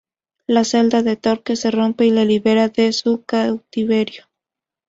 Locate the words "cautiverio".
3.23-4.25